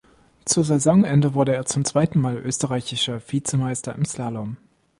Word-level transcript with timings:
Zu 0.45 0.63
Saisonende 0.63 1.35
wurde 1.35 1.53
er 1.53 1.67
zum 1.67 1.85
zweiten 1.85 2.19
Mal 2.21 2.35
Österreichischer 2.37 3.21
Vizemeister 3.27 3.93
im 3.93 4.05
Slalom. 4.05 4.57